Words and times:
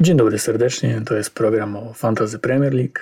Dzień 0.00 0.16
dobry 0.16 0.38
serdecznie, 0.38 1.02
to 1.06 1.16
jest 1.16 1.34
program 1.34 1.76
o 1.76 1.92
Fantasy 1.92 2.38
Premier 2.38 2.74
League. 2.74 2.98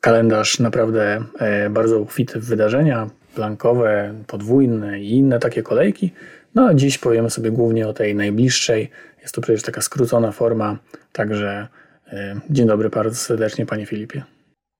Kalendarz 0.00 0.58
naprawdę 0.58 1.24
e, 1.38 1.70
bardzo 1.70 1.98
uchwity 1.98 2.40
w 2.40 2.44
wydarzenia, 2.44 3.10
blankowe, 3.36 4.14
podwójne 4.26 5.00
i 5.00 5.10
inne 5.10 5.38
takie 5.38 5.62
kolejki. 5.62 6.12
No 6.54 6.66
a 6.66 6.74
dziś 6.74 6.98
powiemy 6.98 7.30
sobie 7.30 7.50
głównie 7.50 7.88
o 7.88 7.92
tej 7.92 8.14
najbliższej. 8.14 8.90
Jest 9.22 9.34
to 9.34 9.40
przecież 9.40 9.62
taka 9.62 9.80
skrócona 9.80 10.32
forma, 10.32 10.78
także 11.12 11.68
e, 12.06 12.40
dzień 12.50 12.66
dobry 12.66 12.90
bardzo 12.90 13.16
serdecznie 13.16 13.66
panie 13.66 13.86
Filipie. 13.86 14.22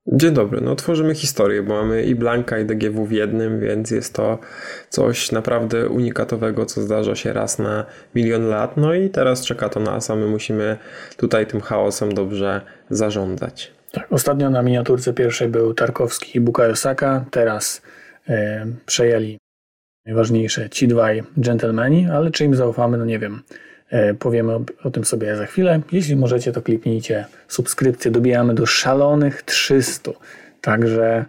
Dzień 0.07 0.35
dobry. 0.35 0.61
No, 0.61 0.77
tworzymy 0.77 1.15
historię, 1.15 1.63
bo 1.63 1.75
mamy 1.75 2.03
i 2.03 2.15
Blanka, 2.15 2.59
i 2.59 2.65
DGW 2.65 3.07
w 3.07 3.13
jednym, 3.13 3.61
więc 3.61 3.91
jest 3.91 4.15
to 4.15 4.39
coś 4.89 5.33
naprawdę 5.33 5.89
unikatowego, 5.89 6.67
co 6.67 6.83
zdarza 6.83 7.15
się 7.15 7.33
raz 7.33 7.59
na 7.59 7.87
milion 8.15 8.49
lat. 8.49 8.77
No 8.77 8.95
i 8.95 9.11
teraz 9.11 9.45
czeka 9.45 9.69
to 9.69 9.81
nas, 9.81 10.11
a 10.11 10.17
my 10.17 10.27
musimy 10.27 10.77
tutaj 11.17 11.47
tym 11.47 11.61
chaosem 11.61 12.15
dobrze 12.15 12.61
zarządzać. 12.91 13.73
Tak, 13.93 14.13
ostatnio 14.13 14.51
na 14.51 14.63
miniaturce 14.63 15.13
pierwszej 15.13 15.49
był 15.49 15.75
Tarkowski 15.75 16.39
i 16.39 16.41
Bukayo 16.41 16.77
Saka, 16.77 17.25
teraz 17.31 17.83
e, 18.29 18.67
przejęli 18.87 19.39
najważniejsze 20.07 20.71
ci 20.71 20.89
dwaj 20.89 21.23
dżentelmeni, 21.41 22.07
ale 22.13 22.31
czy 22.31 22.45
im 22.45 22.55
zaufamy, 22.55 22.99
no 22.99 23.05
nie 23.05 23.19
wiem. 23.19 23.43
E, 23.91 24.15
powiemy 24.15 24.55
o, 24.55 24.61
o, 24.85 24.91
tym 24.91 25.05
sobie 25.05 25.37
za 25.37 25.47
chwilę. 25.47 25.81
Jeśli 25.93 26.17
możecie, 26.17 26.53
to 26.53 26.63
kliknijcie 26.63 27.25
subskrypcję. 27.49 28.11
Dobijamy 28.11 28.55
do 28.55 28.67
szalonych 28.67 29.43
300. 29.43 30.11
Także 30.61 31.25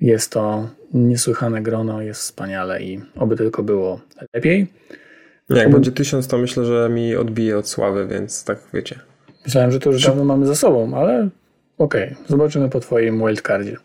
jest 0.00 0.32
to 0.32 0.68
niesłychane 0.94 1.62
grono, 1.62 2.02
jest 2.02 2.20
wspaniale 2.20 2.82
i 2.82 3.00
oby 3.16 3.36
tylko 3.36 3.62
było 3.62 4.00
lepiej. 4.34 4.66
Jak 5.48 5.66
oby... 5.66 5.74
będzie 5.74 5.92
1000, 5.92 6.28
to 6.28 6.38
myślę, 6.38 6.64
że 6.64 6.88
mi 6.88 7.16
odbije 7.16 7.58
od 7.58 7.68
sławy, 7.68 8.06
więc 8.06 8.44
tak 8.44 8.58
wiecie. 8.74 8.98
Myślałem, 9.44 9.72
że 9.72 9.80
to 9.80 9.90
już 9.90 10.02
dawno 10.02 10.24
mamy 10.24 10.46
za 10.46 10.54
sobą, 10.54 10.94
ale 10.94 11.28
okej, 11.78 12.12
okay. 12.12 12.16
zobaczymy 12.28 12.68
po 12.68 12.80
Twoim 12.80 13.18
wildcardzie. 13.18 13.76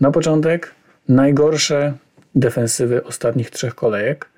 Na 0.00 0.10
początek 0.10 0.74
najgorsze 1.08 1.94
defensywy 2.34 3.04
ostatnich 3.04 3.50
trzech 3.50 3.74
kolejek. 3.74 4.28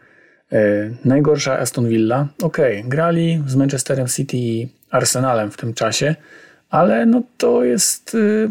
E, 0.52 0.90
najgorsza 1.04 1.58
Aston 1.58 1.88
Villa. 1.88 2.28
Ok, 2.42 2.58
grali 2.84 3.42
z 3.46 3.56
Manchesterem 3.56 4.06
City 4.06 4.36
i 4.36 4.68
Arsenalem 4.90 5.50
w 5.50 5.56
tym 5.56 5.74
czasie, 5.74 6.14
ale 6.70 7.06
no 7.06 7.22
to 7.38 7.64
jest. 7.64 8.14
Y, 8.14 8.48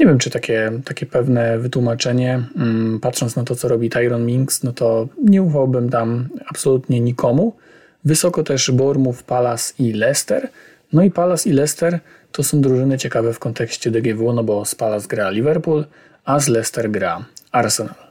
nie 0.00 0.06
wiem, 0.06 0.18
czy 0.18 0.30
takie, 0.30 0.72
takie 0.84 1.06
pewne 1.06 1.58
wytłumaczenie, 1.58 2.42
mm, 2.56 3.00
patrząc 3.00 3.36
na 3.36 3.44
to, 3.44 3.56
co 3.56 3.68
robi 3.68 3.90
Tyron 3.90 4.26
Minks, 4.26 4.62
no 4.62 4.72
to 4.72 5.08
nie 5.24 5.42
ufałbym 5.42 5.90
tam 5.90 6.28
absolutnie 6.48 7.00
nikomu. 7.00 7.56
Wysoko 8.04 8.42
też 8.42 8.70
Bournemouth, 8.70 9.22
Palace 9.22 9.74
i 9.78 9.92
Leicester. 9.92 10.48
No 10.92 11.02
i 11.02 11.10
Palace 11.10 11.48
i 11.48 11.52
Leicester 11.52 12.00
to 12.32 12.42
są 12.42 12.60
drużyny 12.60 12.98
ciekawe 12.98 13.32
w 13.32 13.38
kontekście 13.38 13.90
DGW, 13.90 14.32
no 14.32 14.44
bo 14.44 14.64
z 14.64 14.74
Palace 14.74 15.08
gra 15.08 15.30
Liverpool, 15.30 15.84
a 16.24 16.40
z 16.40 16.48
Leicester 16.48 16.90
gra 16.90 17.24
Arsenal. 17.52 18.07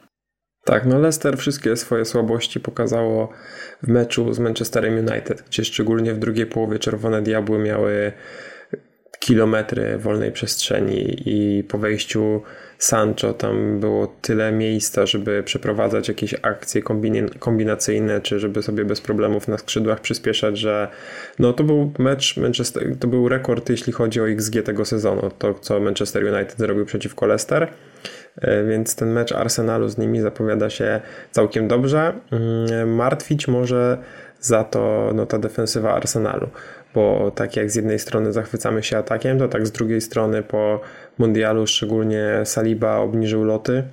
Tak, 0.67 0.85
no 0.85 0.99
Leicester 0.99 1.37
wszystkie 1.37 1.77
swoje 1.77 2.05
słabości 2.05 2.59
pokazało 2.59 3.29
w 3.83 3.87
meczu 3.87 4.33
z 4.33 4.39
Manchesterem 4.39 4.93
United, 4.93 5.41
gdzie 5.41 5.65
szczególnie 5.65 6.13
w 6.13 6.19
drugiej 6.19 6.45
połowie 6.45 6.79
Czerwone 6.79 7.21
Diabły 7.21 7.59
miały 7.59 8.11
kilometry 9.19 9.97
wolnej 9.97 10.31
przestrzeni 10.31 11.23
i 11.25 11.63
po 11.63 11.77
wejściu 11.77 12.41
Sancho 12.77 13.33
tam 13.33 13.79
było 13.79 14.15
tyle 14.21 14.51
miejsca, 14.51 15.05
żeby 15.05 15.43
przeprowadzać 15.43 16.07
jakieś 16.07 16.35
akcje 16.41 16.81
kombinacyjne, 17.39 18.21
czy 18.21 18.39
żeby 18.39 18.63
sobie 18.63 18.85
bez 18.85 19.01
problemów 19.01 19.47
na 19.47 19.57
skrzydłach 19.57 19.99
przyspieszać, 20.01 20.57
że 20.57 20.87
no 21.39 21.53
to 21.53 21.63
był 21.63 21.91
mecz 21.99 22.37
Manchester, 22.37 22.83
to 22.99 23.07
był 23.07 23.29
rekord 23.29 23.69
jeśli 23.69 23.93
chodzi 23.93 24.21
o 24.21 24.29
XG 24.29 24.63
tego 24.65 24.85
sezonu, 24.85 25.31
to 25.39 25.53
co 25.53 25.79
Manchester 25.79 26.33
United 26.33 26.57
zrobił 26.57 26.85
przeciwko 26.85 27.25
Leicester. 27.25 27.67
E, 28.41 28.63
więc 28.63 28.95
ten 28.95 29.11
mecz 29.11 29.31
Arsenalu 29.31 29.89
z 29.89 29.97
nimi 29.97 30.21
zapowiada 30.21 30.69
się 30.69 31.01
całkiem 31.31 31.67
dobrze. 31.67 32.13
Mm, 32.31 32.95
martwić 32.95 33.47
może 33.47 33.97
za 34.41 34.63
to 34.63 35.11
no, 35.15 35.25
ta 35.25 35.39
defensywa 35.39 35.93
Arsenalu, 35.93 36.47
bo 36.93 37.31
tak 37.35 37.55
jak 37.55 37.71
z 37.71 37.75
jednej 37.75 37.99
strony 37.99 38.33
zachwycamy 38.33 38.83
się 38.83 38.97
atakiem, 38.97 39.39
to 39.39 39.47
tak 39.47 39.67
z 39.67 39.71
drugiej 39.71 40.01
strony 40.01 40.43
po 40.43 40.81
mundialu 41.19 41.67
szczególnie 41.67 42.41
Saliba 42.43 42.97
obniżył 42.97 43.43
loty. 43.43 43.83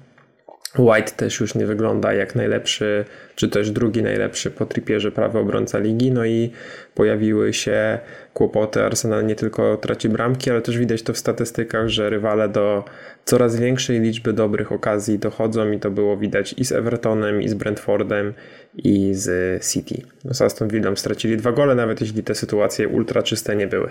White 0.78 1.12
też 1.12 1.40
już 1.40 1.54
nie 1.54 1.66
wygląda 1.66 2.12
jak 2.12 2.34
najlepszy, 2.34 3.04
czy 3.34 3.48
też 3.48 3.70
drugi 3.70 4.02
najlepszy 4.02 4.50
po 4.50 4.66
tripierze 4.66 5.12
prawy 5.12 5.38
obrońca 5.38 5.78
ligi. 5.78 6.12
No 6.12 6.24
i 6.24 6.50
pojawiły 6.94 7.52
się 7.52 7.98
kłopoty. 8.34 8.82
Arsenal 8.82 9.26
nie 9.26 9.34
tylko 9.34 9.76
traci 9.76 10.08
bramki, 10.08 10.50
ale 10.50 10.62
też 10.62 10.78
widać 10.78 11.02
to 11.02 11.12
w 11.12 11.18
statystykach, 11.18 11.88
że 11.88 12.10
rywale 12.10 12.48
do 12.48 12.84
coraz 13.24 13.56
większej 13.56 14.00
liczby 14.00 14.32
dobrych 14.32 14.72
okazji 14.72 15.18
dochodzą 15.18 15.70
i 15.70 15.78
to 15.78 15.90
było 15.90 16.16
widać 16.16 16.54
i 16.58 16.64
z 16.64 16.72
Evertonem, 16.72 17.42
i 17.42 17.48
z 17.48 17.54
Brentfordem, 17.54 18.34
i 18.76 19.14
z 19.14 19.64
City. 19.72 20.02
No 20.24 20.34
z 20.34 20.42
Aston 20.42 20.68
Villą 20.68 20.96
stracili 20.96 21.36
dwa 21.36 21.52
gole, 21.52 21.74
nawet 21.74 22.00
jeśli 22.00 22.22
te 22.22 22.34
sytuacje 22.34 22.88
ultra 22.88 23.22
czyste 23.22 23.56
nie 23.56 23.66
były. 23.66 23.90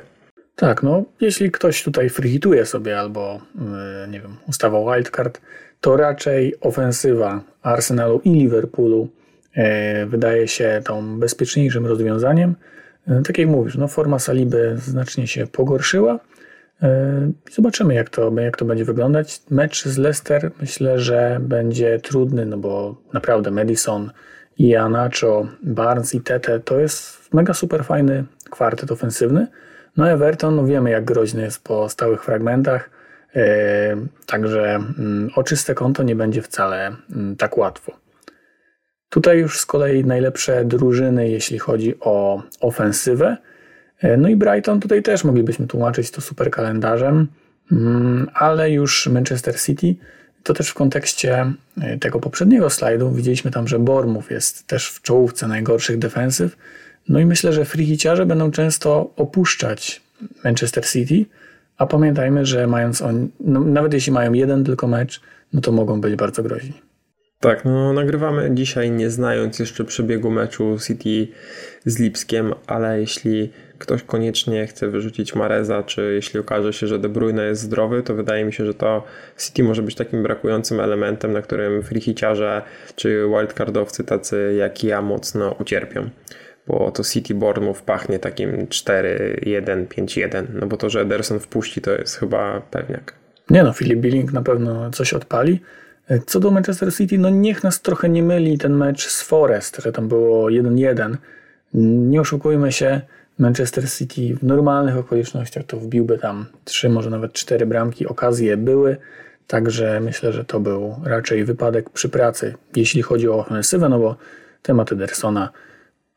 Tak, 0.55 0.83
no 0.83 1.03
jeśli 1.21 1.51
ktoś 1.51 1.83
tutaj 1.83 2.09
freehituje 2.09 2.65
sobie 2.65 2.99
albo 2.99 3.41
yy, 3.55 4.07
nie 4.07 4.21
wiem, 4.21 4.37
ustawa 4.47 4.93
wildcard, 4.93 5.41
to 5.81 5.97
raczej 5.97 6.55
ofensywa 6.61 7.41
Arsenalu 7.61 8.21
i 8.23 8.33
Liverpoolu 8.33 9.09
yy, 9.55 9.63
wydaje 10.05 10.47
się 10.47 10.81
tą 10.85 11.19
bezpieczniejszym 11.19 11.85
rozwiązaniem. 11.85 12.55
Yy, 13.07 13.21
tak 13.23 13.37
jak 13.37 13.47
mówisz, 13.47 13.77
no 13.77 13.87
forma 13.87 14.19
Saliby 14.19 14.75
znacznie 14.77 15.27
się 15.27 15.47
pogorszyła, 15.47 16.19
zobaczymy, 17.51 17.93
jak 17.93 18.09
to, 18.09 18.31
jak 18.39 18.57
to 18.57 18.65
będzie 18.65 18.85
wyglądać. 18.85 19.41
Mecz 19.49 19.85
z 19.85 19.97
Leicester 19.97 20.51
myślę, 20.61 20.99
że 20.99 21.37
będzie 21.41 21.99
trudny, 21.99 22.45
no 22.45 22.57
bo 22.57 22.95
naprawdę 23.13 23.51
Madison 23.51 24.11
i 24.57 24.75
Anacho, 24.75 25.47
Barnes 25.63 26.15
i 26.15 26.21
Tete 26.21 26.59
to 26.59 26.79
jest 26.79 27.33
mega 27.33 27.53
super 27.53 27.85
fajny 27.85 28.23
kwartet 28.49 28.91
ofensywny. 28.91 29.47
No 29.97 30.09
Everton, 30.09 30.55
no 30.55 30.65
wiemy 30.65 30.89
jak 30.89 31.05
groźny 31.05 31.41
jest 31.41 31.63
po 31.63 31.89
stałych 31.89 32.23
fragmentach, 32.23 32.89
yy, 33.35 33.43
także 34.25 34.79
yy, 34.97 35.29
o 35.35 35.43
czyste 35.43 35.75
konto 35.75 36.03
nie 36.03 36.15
będzie 36.15 36.41
wcale 36.41 36.95
yy, 37.09 37.35
tak 37.35 37.57
łatwo. 37.57 38.03
Tutaj 39.13 39.39
już 39.39 39.59
z 39.59 39.65
kolei 39.65 40.05
najlepsze 40.05 40.65
drużyny, 40.65 41.29
jeśli 41.29 41.59
chodzi 41.59 41.95
o 41.99 42.43
ofensywę. 42.59 43.37
E, 43.99 44.17
no 44.17 44.29
i 44.29 44.35
Brighton 44.35 44.79
tutaj 44.79 45.03
też 45.03 45.23
moglibyśmy 45.23 45.67
tłumaczyć 45.67 46.11
to 46.11 46.21
super 46.21 46.51
kalendarzem, 46.51 47.27
mm, 47.71 48.29
ale 48.33 48.71
już 48.71 49.07
Manchester 49.07 49.61
City 49.61 49.95
to 50.43 50.53
też 50.53 50.69
w 50.69 50.73
kontekście 50.73 51.53
e, 51.81 51.97
tego 51.97 52.19
poprzedniego 52.19 52.69
slajdu 52.69 53.11
widzieliśmy 53.11 53.51
tam, 53.51 53.67
że 53.67 53.79
Bournemouth 53.79 54.31
jest 54.31 54.67
też 54.67 54.89
w 54.89 55.01
czołówce 55.01 55.47
najgorszych 55.47 55.97
defensyw. 55.97 56.57
No 57.09 57.19
i 57.19 57.25
myślę, 57.25 57.53
że 57.53 57.65
freehiciarze 57.65 58.25
będą 58.25 58.51
często 58.51 59.13
opuszczać 59.15 60.01
Manchester 60.43 60.85
City, 60.85 61.25
a 61.77 61.85
pamiętajmy, 61.85 62.45
że 62.45 62.67
mając 62.67 63.01
on, 63.01 63.29
no, 63.39 63.59
nawet 63.59 63.93
jeśli 63.93 64.11
mają 64.11 64.33
jeden 64.33 64.63
tylko 64.63 64.87
mecz, 64.87 65.21
no 65.53 65.61
to 65.61 65.71
mogą 65.71 66.01
być 66.01 66.15
bardzo 66.15 66.43
groźni. 66.43 66.73
Tak, 67.39 67.65
no 67.65 67.93
nagrywamy 67.93 68.51
dzisiaj 68.53 68.91
nie 68.91 69.09
znając 69.09 69.59
jeszcze 69.59 69.83
przebiegu 69.83 70.31
meczu 70.31 70.77
City 70.87 71.27
z 71.85 71.99
Lipskiem, 71.99 72.53
ale 72.67 72.99
jeśli 72.99 73.49
ktoś 73.77 74.03
koniecznie 74.03 74.67
chce 74.67 74.87
wyrzucić 74.87 75.35
Mareza, 75.35 75.83
czy 75.83 76.13
jeśli 76.13 76.39
okaże 76.39 76.73
się, 76.73 76.87
że 76.87 76.99
De 76.99 77.09
Bruyne 77.09 77.45
jest 77.45 77.61
zdrowy, 77.61 78.03
to 78.03 78.15
wydaje 78.15 78.45
mi 78.45 78.53
się, 78.53 78.65
że 78.65 78.73
to 78.73 79.03
City 79.37 79.63
może 79.63 79.81
być 79.81 79.95
takim 79.95 80.23
brakującym 80.23 80.79
elementem, 80.79 81.33
na 81.33 81.41
którym 81.41 81.83
freehiciarze 81.83 82.61
czy 82.95 83.23
wildcardowcy 83.29 84.03
tacy 84.03 84.55
jak 84.57 84.83
ja 84.83 85.01
mocno 85.01 85.55
ucierpią. 85.59 86.09
Bo 86.67 86.91
to 86.91 87.03
City 87.03 87.35
Bournemouth 87.35 87.81
pachnie 87.81 88.19
takim 88.19 88.67
4-1, 88.67 89.87
5-1, 89.87 90.43
no 90.53 90.67
bo 90.67 90.77
to, 90.77 90.89
że 90.89 91.01
Ederson 91.01 91.39
wpuści 91.39 91.81
to 91.81 91.91
jest 91.91 92.15
chyba 92.15 92.61
pewniak. 92.71 93.13
Nie 93.49 93.63
no, 93.63 93.73
Philip 93.73 93.99
Billing 93.99 94.33
na 94.33 94.41
pewno 94.41 94.91
coś 94.91 95.13
odpali. 95.13 95.59
Co 96.25 96.39
do 96.39 96.51
Manchester 96.51 96.93
City, 96.93 97.17
no 97.17 97.29
niech 97.29 97.63
nas 97.63 97.81
trochę 97.81 98.09
nie 98.09 98.23
myli 98.23 98.57
ten 98.57 98.77
mecz 98.77 99.07
z 99.07 99.21
Forest, 99.21 99.81
że 99.81 99.91
tam 99.91 100.07
było 100.07 100.47
1-1. 100.47 101.15
Nie 101.73 102.21
oszukujmy 102.21 102.71
się, 102.71 103.01
Manchester 103.39 103.91
City 103.91 104.35
w 104.35 104.43
normalnych 104.43 104.97
okolicznościach 104.97 105.63
to 105.63 105.77
wbiłby 105.77 106.17
tam 106.17 106.45
trzy, 106.65 106.89
może 106.89 107.09
nawet 107.09 107.33
cztery 107.33 107.65
bramki. 107.65 108.07
Okazje 108.07 108.57
były, 108.57 108.97
także 109.47 109.99
myślę, 109.99 110.33
że 110.33 110.45
to 110.45 110.59
był 110.59 110.95
raczej 111.03 111.45
wypadek 111.45 111.89
przy 111.89 112.09
pracy, 112.09 112.53
jeśli 112.75 113.01
chodzi 113.01 113.29
o 113.29 113.39
ofensywę, 113.39 113.89
no 113.89 113.99
bo 113.99 114.15
temat 114.61 114.91
Edersona, 114.91 115.49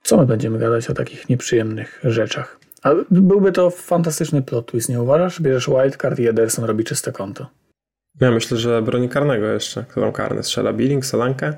co 0.07 0.17
my 0.17 0.27
będziemy 0.27 0.59
gadać 0.59 0.91
o 0.91 0.95
takich 0.95 1.29
nieprzyjemnych 1.29 2.01
rzeczach. 2.05 2.59
Ale 2.83 3.05
byłby 3.11 3.53
to 3.53 3.71
fantastyczny 3.71 4.43
plot 4.43 4.67
twist, 4.67 4.89
nie 4.89 5.03
uważasz? 5.03 5.41
Bierzesz 5.41 5.69
wildcard 5.69 6.19
i 6.19 6.29
Ederson 6.29 6.65
robi 6.65 6.85
czyste 6.85 7.13
konto. 7.13 7.47
Ja 8.21 8.31
myślę, 8.31 8.59
że 8.59 8.83
broni 8.83 9.09
karnego 9.09 9.47
jeszcze. 9.47 9.85
Kto 9.89 10.01
tam 10.01 10.13
karny 10.13 10.43
strzela? 10.43 10.73
Billing, 10.73 11.07
Solankę? 11.07 11.53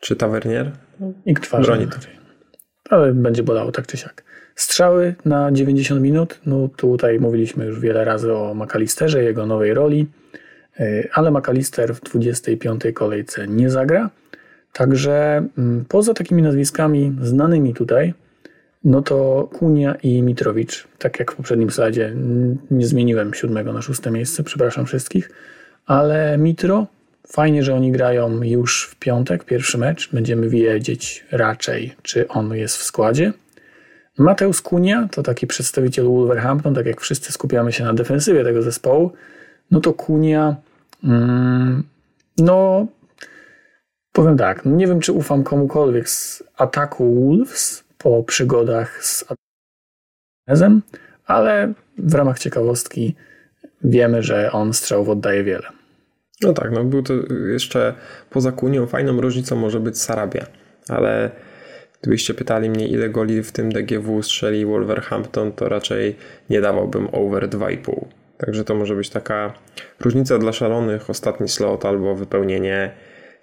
Czy 0.00 0.16
Tavernier? 0.16 0.72
Nikt 1.26 1.42
twarzy. 1.42 1.62
Broni 1.62 1.86
to. 1.86 1.96
Ale 2.90 3.14
będzie 3.14 3.42
bolało 3.42 3.72
tak 3.72 3.86
czy 3.86 3.96
siak. 3.96 4.24
Strzały 4.54 5.14
na 5.24 5.52
90 5.52 6.00
minut. 6.00 6.40
No 6.46 6.68
tutaj 6.76 7.20
mówiliśmy 7.20 7.66
już 7.66 7.80
wiele 7.80 8.04
razy 8.04 8.32
o 8.32 8.54
McAllisterze, 8.54 9.22
jego 9.22 9.46
nowej 9.46 9.74
roli, 9.74 10.06
e, 10.80 11.08
ale 11.12 11.30
McAllister 11.30 11.94
w 11.94 12.00
25 12.00 12.82
kolejce 12.94 13.48
nie 13.48 13.70
zagra. 13.70 14.10
Także 14.72 15.46
mm, 15.58 15.84
poza 15.88 16.14
takimi 16.14 16.42
nazwiskami 16.42 17.16
znanymi 17.22 17.74
tutaj, 17.74 18.14
no 18.84 19.02
to 19.02 19.48
Kunia 19.52 19.94
i 19.94 20.22
Mitrowicz, 20.22 20.88
tak 20.98 21.18
jak 21.18 21.32
w 21.32 21.36
poprzednim 21.36 21.70
slajdzie, 21.70 22.14
nie 22.70 22.86
zmieniłem 22.86 23.34
siódmego 23.34 23.72
na 23.72 23.82
szóste 23.82 24.10
miejsce, 24.10 24.42
przepraszam 24.42 24.86
wszystkich, 24.86 25.30
ale 25.86 26.38
Mitro, 26.38 26.86
fajnie, 27.26 27.62
że 27.62 27.74
oni 27.74 27.92
grają 27.92 28.42
już 28.42 28.88
w 28.90 28.96
piątek, 28.96 29.44
pierwszy 29.44 29.78
mecz, 29.78 30.12
będziemy 30.12 30.48
wiedzieć 30.48 31.26
raczej, 31.30 31.94
czy 32.02 32.28
on 32.28 32.54
jest 32.54 32.76
w 32.76 32.82
składzie. 32.82 33.32
Mateusz 34.18 34.62
Kunia 34.62 35.08
to 35.10 35.22
taki 35.22 35.46
przedstawiciel 35.46 36.06
Wolverhampton, 36.06 36.74
tak 36.74 36.86
jak 36.86 37.00
wszyscy 37.00 37.32
skupiamy 37.32 37.72
się 37.72 37.84
na 37.84 37.94
defensywie 37.94 38.44
tego 38.44 38.62
zespołu, 38.62 39.12
no 39.70 39.80
to 39.80 39.92
Kunia, 39.92 40.56
mm, 41.04 41.82
no 42.38 42.86
powiem 44.12 44.36
tak, 44.36 44.64
nie 44.64 44.86
wiem 44.86 45.00
czy 45.00 45.12
ufam 45.12 45.44
komukolwiek 45.44 46.08
z 46.08 46.42
ataku 46.56 47.14
Wolves 47.14 47.84
po 47.98 48.22
przygodach 48.22 49.04
z 49.04 49.24
Adezem, 50.46 50.82
ale 51.26 51.72
w 51.98 52.14
ramach 52.14 52.38
ciekawostki 52.38 53.14
wiemy, 53.84 54.22
że 54.22 54.52
on 54.52 54.72
strzałów 54.72 55.08
oddaje 55.08 55.44
wiele. 55.44 55.68
No 56.42 56.52
tak, 56.52 56.70
no 56.72 56.84
był 56.84 57.02
to 57.02 57.14
jeszcze 57.52 57.94
poza 58.30 58.52
Kunią 58.52 58.86
fajną 58.86 59.20
różnicą 59.20 59.56
może 59.56 59.80
być 59.80 59.98
Sarabia, 59.98 60.46
ale 60.88 61.30
Gdybyście 62.02 62.34
pytali 62.34 62.70
mnie, 62.70 62.88
ile 62.88 63.08
goli 63.08 63.42
w 63.42 63.52
tym 63.52 63.72
DGW 63.72 64.22
strzeli 64.22 64.66
Wolverhampton, 64.66 65.52
to 65.52 65.68
raczej 65.68 66.16
nie 66.50 66.60
dawałbym 66.60 67.08
over 67.12 67.48
2,5. 67.48 68.04
Także 68.38 68.64
to 68.64 68.74
może 68.74 68.94
być 68.94 69.10
taka 69.10 69.52
różnica 70.00 70.38
dla 70.38 70.52
szalonych, 70.52 71.10
ostatni 71.10 71.48
slot 71.48 71.84
albo 71.84 72.14
wypełnienie 72.14 72.90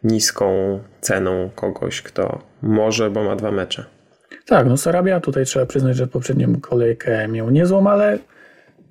niską 0.03 0.79
ceną 1.01 1.49
kogoś, 1.55 2.01
kto 2.01 2.41
może, 2.61 3.09
bo 3.09 3.23
ma 3.23 3.35
dwa 3.35 3.51
mecze. 3.51 3.85
Tak, 4.45 4.67
no 4.67 4.77
Sarabia 4.77 5.19
tutaj 5.19 5.45
trzeba 5.45 5.65
przyznać, 5.65 5.95
że 5.95 6.07
poprzednią 6.07 6.59
kolejkę 6.61 7.27
miał 7.27 7.49
niezłą, 7.49 7.87
ale 7.87 8.19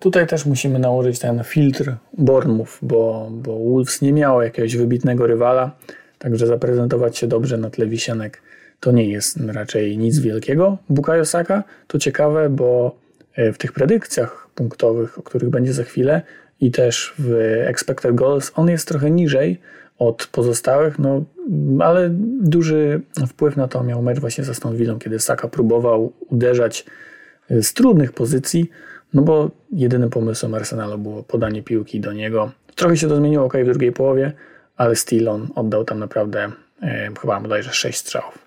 tutaj 0.00 0.26
też 0.26 0.46
musimy 0.46 0.78
nałożyć 0.78 1.18
ten 1.18 1.44
filtr 1.44 1.92
Bournemouth, 2.18 2.78
bo, 2.82 3.28
bo 3.30 3.58
Wolves 3.58 4.02
nie 4.02 4.12
miało 4.12 4.42
jakiegoś 4.42 4.76
wybitnego 4.76 5.26
rywala, 5.26 5.70
także 6.18 6.46
zaprezentować 6.46 7.18
się 7.18 7.26
dobrze 7.26 7.56
na 7.58 7.70
tle 7.70 7.86
wisianek 7.86 8.42
to 8.80 8.92
nie 8.92 9.10
jest 9.10 9.40
raczej 9.46 9.98
nic 9.98 10.18
wielkiego. 10.18 10.78
Bukayo 10.88 11.24
Saka 11.24 11.64
to 11.86 11.98
ciekawe, 11.98 12.50
bo 12.50 12.96
e, 13.34 13.52
w 13.52 13.58
tych 13.58 13.72
predykcjach 13.72 14.48
punktowych, 14.54 15.18
o 15.18 15.22
których 15.22 15.50
będzie 15.50 15.72
za 15.72 15.84
chwilę 15.84 16.22
i 16.60 16.70
też 16.70 17.14
w 17.18 17.32
expected 17.66 18.14
goals, 18.14 18.52
on 18.54 18.68
jest 18.68 18.88
trochę 18.88 19.10
niżej 19.10 19.60
od 19.98 20.26
pozostałych, 20.26 20.98
no, 20.98 21.24
ale 21.80 22.08
duży 22.40 23.00
wpływ 23.28 23.56
na 23.56 23.68
to 23.68 23.84
miał 23.84 24.02
mecz 24.02 24.20
właśnie 24.20 24.44
z 24.44 24.50
Aston 24.50 24.76
kiedy 25.00 25.18
Saka 25.18 25.48
próbował 25.48 26.12
uderzać 26.28 26.84
z 27.50 27.72
trudnych 27.72 28.12
pozycji, 28.12 28.70
no 29.14 29.22
bo 29.22 29.50
jedynym 29.72 30.10
pomysłem 30.10 30.54
Arsenalu 30.54 30.98
było 30.98 31.22
podanie 31.22 31.62
piłki 31.62 32.00
do 32.00 32.12
niego. 32.12 32.50
Trochę 32.74 32.96
się 32.96 33.08
to 33.08 33.16
zmieniło 33.16 33.44
ok 33.44 33.54
w 33.62 33.64
drugiej 33.64 33.92
połowie, 33.92 34.32
ale 34.76 34.96
still 34.96 35.28
on 35.28 35.48
oddał 35.54 35.84
tam 35.84 35.98
naprawdę 35.98 36.52
e, 36.82 37.10
chyba 37.20 37.40
bodajże 37.40 37.72
6 37.72 37.98
strzałów. 37.98 38.45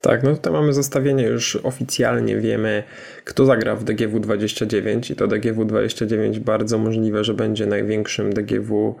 Tak, 0.00 0.22
no 0.22 0.34
tutaj 0.34 0.52
mamy 0.52 0.72
zestawienie, 0.72 1.24
już 1.24 1.56
oficjalnie 1.56 2.36
wiemy, 2.36 2.82
kto 3.24 3.46
zagra 3.46 3.76
w 3.76 3.84
DGW 3.84 4.20
29 4.20 5.10
i 5.10 5.16
to 5.16 5.26
DGW 5.26 5.64
29 5.64 6.38
bardzo 6.38 6.78
możliwe, 6.78 7.24
że 7.24 7.34
będzie 7.34 7.66
największym 7.66 8.32
DGW 8.32 8.94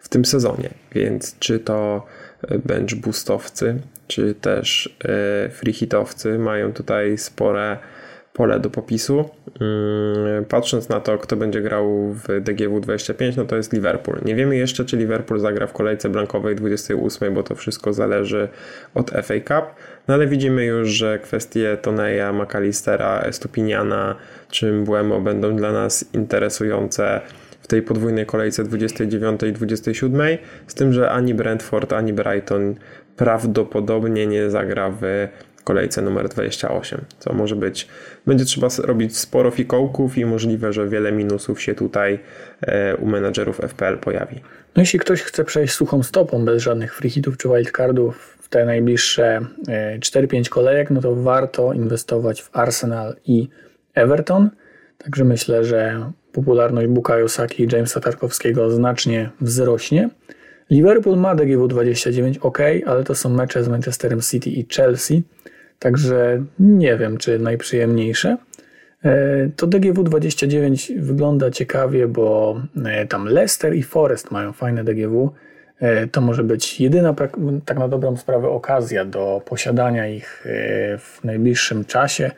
w 0.00 0.08
tym 0.08 0.24
sezonie, 0.24 0.70
więc 0.92 1.38
czy 1.38 1.58
to 1.58 2.06
e, 2.48 2.58
bench 2.58 2.94
boostowcy, 2.94 3.80
czy 4.06 4.34
też 4.34 4.96
e, 5.04 5.50
free 5.50 5.72
hitowcy 5.72 6.38
mają 6.38 6.72
tutaj 6.72 7.18
spore 7.18 7.78
pole 8.36 8.60
do 8.60 8.70
popisu. 8.70 9.30
Mm, 9.60 10.44
patrząc 10.44 10.88
na 10.88 11.00
to, 11.00 11.18
kto 11.18 11.36
będzie 11.36 11.60
grał 11.60 12.12
w 12.12 12.40
DGW 12.40 12.80
25, 12.80 13.36
no 13.36 13.44
to 13.44 13.56
jest 13.56 13.72
Liverpool. 13.72 14.18
Nie 14.24 14.34
wiemy 14.34 14.56
jeszcze, 14.56 14.84
czy 14.84 14.96
Liverpool 14.96 15.40
zagra 15.40 15.66
w 15.66 15.72
kolejce 15.72 16.08
blankowej 16.08 16.56
28, 16.56 17.34
bo 17.34 17.42
to 17.42 17.54
wszystko 17.54 17.92
zależy 17.92 18.48
od 18.94 19.10
FA 19.10 19.34
Cup. 19.34 19.74
No 20.08 20.14
ale 20.14 20.26
widzimy 20.26 20.64
już, 20.64 20.88
że 20.88 21.18
kwestie 21.18 21.78
Toneja, 21.82 22.32
McAllistera, 22.32 23.20
Estupiniana 23.20 24.16
czy 24.50 24.72
Mbuemo 24.72 25.20
będą 25.20 25.56
dla 25.56 25.72
nas 25.72 26.14
interesujące 26.14 27.20
w 27.60 27.66
tej 27.66 27.82
podwójnej 27.82 28.26
kolejce 28.26 28.64
29 28.64 29.42
i 29.42 29.52
27, 29.52 30.38
z 30.66 30.74
tym, 30.74 30.92
że 30.92 31.10
ani 31.10 31.34
Brentford, 31.34 31.92
ani 31.92 32.12
Brighton 32.12 32.74
prawdopodobnie 33.16 34.26
nie 34.26 34.50
zagra 34.50 34.90
w 35.00 35.28
kolejce 35.66 36.02
numer 36.02 36.28
28, 36.28 37.00
co 37.18 37.32
może 37.32 37.56
być, 37.56 37.88
będzie 38.26 38.44
trzeba 38.44 38.68
robić 38.78 39.16
sporo 39.16 39.50
fikołków 39.50 40.18
i 40.18 40.24
możliwe, 40.24 40.72
że 40.72 40.88
wiele 40.88 41.12
minusów 41.12 41.62
się 41.62 41.74
tutaj 41.74 42.18
e, 42.60 42.96
u 42.96 43.06
menedżerów 43.06 43.56
FPL 43.56 43.98
pojawi. 43.98 44.40
No 44.76 44.82
jeśli 44.82 44.98
ktoś 44.98 45.22
chce 45.22 45.44
przejść 45.44 45.74
suchą 45.74 46.02
stopą 46.02 46.44
bez 46.44 46.62
żadnych 46.62 46.94
free 46.94 47.10
hitów 47.10 47.36
czy 47.36 47.48
wildcardów 47.48 48.38
w 48.40 48.48
te 48.48 48.64
najbliższe 48.64 49.40
4-5 49.98 50.40
e, 50.40 50.44
kolejek, 50.50 50.90
no 50.90 51.00
to 51.00 51.14
warto 51.14 51.72
inwestować 51.72 52.42
w 52.42 52.50
Arsenal 52.52 53.16
i 53.24 53.48
Everton. 53.94 54.50
Także 54.98 55.24
myślę, 55.24 55.64
że 55.64 56.10
popularność 56.32 56.88
Bukayo 56.88 57.28
Saki 57.28 57.62
i 57.62 57.68
Jamesa 57.72 58.00
Tarkowskiego 58.00 58.70
znacznie 58.70 59.30
wzrośnie. 59.40 60.10
Liverpool 60.70 61.18
ma 61.18 61.34
DGW 61.34 61.68
29, 61.68 62.38
ok, 62.38 62.58
ale 62.86 63.04
to 63.04 63.14
są 63.14 63.28
mecze 63.28 63.64
z 63.64 63.68
Manchesterem 63.68 64.20
City 64.20 64.50
i 64.50 64.66
Chelsea, 64.76 65.22
Także 65.78 66.42
nie 66.58 66.96
wiem, 66.96 67.18
czy 67.18 67.38
najprzyjemniejsze. 67.38 68.36
E, 69.04 69.48
to 69.56 69.66
DGW 69.66 70.02
29 70.02 70.92
wygląda 70.98 71.50
ciekawie, 71.50 72.08
bo 72.08 72.60
e, 72.84 73.06
tam 73.06 73.26
Leicester 73.26 73.74
i 73.74 73.82
Forest 73.82 74.30
mają 74.30 74.52
fajne 74.52 74.84
DGW. 74.84 75.32
E, 75.80 76.06
to 76.06 76.20
może 76.20 76.44
być 76.44 76.80
jedyna, 76.80 77.14
tak 77.64 77.78
na 77.78 77.88
dobrą 77.88 78.16
sprawę, 78.16 78.48
okazja 78.48 79.04
do 79.04 79.42
posiadania 79.44 80.08
ich 80.08 80.44
w 80.98 81.18
najbliższym 81.24 81.84
czasie. 81.84 82.30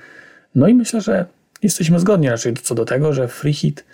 No 0.55 0.69
i 0.69 0.75
myślę, 0.75 1.00
że 1.00 1.26
jesteśmy 1.62 1.99
zgodni 1.99 2.29
raczej 2.31 2.55
co 2.55 2.75
do 2.75 2.84
tego, 2.84 3.12
że 3.12 3.29
free 3.29 3.52
hit 3.52 3.84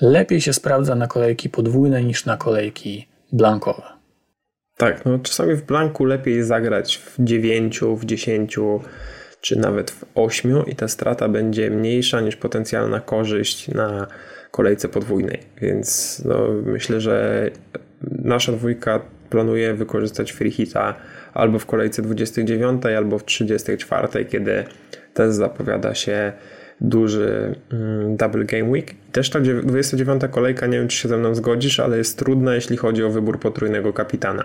lepiej 0.00 0.40
się 0.40 0.52
sprawdza 0.52 0.94
na 0.94 1.06
kolejki 1.06 1.48
podwójne 1.48 2.04
niż 2.04 2.26
na 2.26 2.36
kolejki 2.36 3.08
blankowe. 3.32 3.82
Tak, 4.76 5.04
no 5.04 5.18
czasami 5.18 5.54
w 5.54 5.62
blanku 5.62 6.04
lepiej 6.04 6.42
zagrać 6.42 6.96
w 6.98 7.14
9, 7.18 7.80
w 7.80 8.04
10 8.04 8.58
czy 9.40 9.58
nawet 9.58 9.90
w 9.90 10.04
8 10.14 10.66
i 10.66 10.76
ta 10.76 10.88
strata 10.88 11.28
będzie 11.28 11.70
mniejsza 11.70 12.20
niż 12.20 12.36
potencjalna 12.36 13.00
korzyść 13.00 13.68
na 13.68 14.06
kolejce 14.50 14.88
podwójnej. 14.88 15.38
Więc 15.60 16.22
no, 16.24 16.48
myślę, 16.64 17.00
że 17.00 17.50
nasza 18.10 18.52
dwójka 18.52 19.00
planuje 19.30 19.74
wykorzystać 19.74 20.32
free 20.32 20.50
hita 20.50 20.94
albo 21.34 21.58
w 21.58 21.66
kolejce 21.66 22.02
29, 22.02 22.86
albo 22.86 23.18
w 23.18 23.24
34, 23.24 24.24
kiedy 24.24 24.64
też 25.14 25.34
zapowiada 25.34 25.94
się 25.94 26.32
duży 26.80 27.54
mm, 27.72 28.16
double 28.16 28.44
game 28.44 28.64
week. 28.64 28.94
Też 29.12 29.30
ta 29.30 29.40
29 29.40 30.22
kolejka, 30.30 30.66
nie 30.66 30.78
wiem 30.78 30.88
czy 30.88 30.96
się 30.96 31.08
ze 31.08 31.16
mną 31.16 31.34
zgodzisz, 31.34 31.80
ale 31.80 31.98
jest 31.98 32.18
trudna, 32.18 32.54
jeśli 32.54 32.76
chodzi 32.76 33.04
o 33.04 33.10
wybór 33.10 33.40
potrójnego 33.40 33.92
kapitana. 33.92 34.44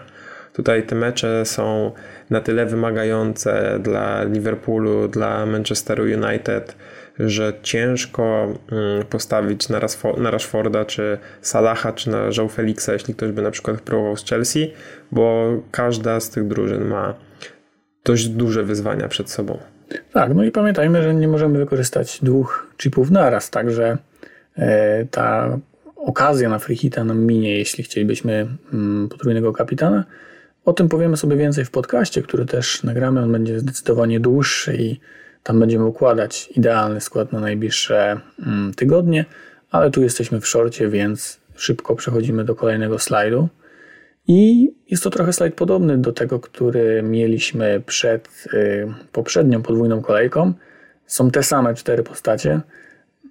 Tutaj 0.53 0.83
te 0.83 0.95
mecze 0.95 1.45
są 1.45 1.91
na 2.29 2.41
tyle 2.41 2.65
wymagające 2.65 3.79
dla 3.83 4.23
Liverpoolu, 4.23 5.07
dla 5.07 5.45
Manchesteru 5.45 6.03
United, 6.03 6.75
że 7.19 7.53
ciężko 7.63 8.53
mm, 8.71 9.05
postawić 9.05 9.69
na 10.17 10.31
Rashforda, 10.31 10.85
czy 10.85 11.17
Salaha, 11.41 11.91
czy 11.91 12.09
na 12.09 12.29
Joe 12.37 12.49
Felixa, 12.49 12.89
jeśli 12.93 13.15
ktoś 13.15 13.31
by 13.31 13.41
na 13.41 13.51
przykład 13.51 13.81
próbował 13.81 14.17
z 14.17 14.25
Chelsea, 14.25 14.73
bo 15.11 15.53
każda 15.71 16.19
z 16.19 16.29
tych 16.29 16.47
drużyn 16.47 16.85
ma 16.85 17.13
dość 18.05 18.27
duże 18.27 18.63
wyzwania 18.63 19.07
przed 19.07 19.29
sobą. 19.29 19.59
Tak, 20.13 20.33
no 20.35 20.43
i 20.43 20.51
pamiętajmy, 20.51 21.03
że 21.03 21.13
nie 21.13 21.27
możemy 21.27 21.59
wykorzystać 21.59 22.19
dwóch 22.21 22.67
chipów 22.77 23.11
naraz, 23.11 23.49
także 23.49 23.97
e, 24.57 25.05
ta 25.05 25.57
okazja 25.95 26.49
na 26.49 26.59
free 26.59 26.75
hita 26.75 27.03
nam 27.03 27.25
minie, 27.25 27.57
jeśli 27.57 27.83
chcielibyśmy 27.83 28.47
mm, 28.73 29.09
potrójnego 29.09 29.53
kapitana. 29.53 30.03
O 30.65 30.73
tym 30.73 30.89
powiemy 30.89 31.17
sobie 31.17 31.35
więcej 31.35 31.65
w 31.65 31.71
podcaście, 31.71 32.21
który 32.21 32.45
też 32.45 32.83
nagramy. 32.83 33.21
On 33.21 33.31
będzie 33.31 33.59
zdecydowanie 33.59 34.19
dłuższy 34.19 34.75
i 34.77 34.99
tam 35.43 35.59
będziemy 35.59 35.85
układać 35.85 36.49
idealny 36.55 37.01
skład 37.01 37.31
na 37.31 37.39
najbliższe 37.39 38.19
mm, 38.45 38.73
tygodnie, 38.73 39.25
ale 39.71 39.91
tu 39.91 40.01
jesteśmy 40.01 40.41
w 40.41 40.47
szorcie, 40.47 40.89
więc 40.89 41.39
szybko 41.55 41.95
przechodzimy 41.95 42.43
do 42.43 42.55
kolejnego 42.55 42.99
slajdu. 42.99 43.49
I 44.31 44.71
jest 44.89 45.03
to 45.03 45.09
trochę 45.09 45.33
slajd 45.33 45.55
podobny 45.55 45.97
do 45.97 46.13
tego, 46.13 46.39
który 46.39 47.03
mieliśmy 47.03 47.81
przed 47.85 48.47
y, 48.53 48.87
poprzednią 49.11 49.61
podwójną 49.61 50.01
kolejką. 50.01 50.53
są 51.05 51.31
te 51.31 51.43
same 51.43 51.73
cztery 51.73 52.03
postacie. 52.03 52.61